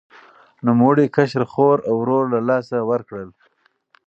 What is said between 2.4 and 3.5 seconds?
لاسه ورکړل.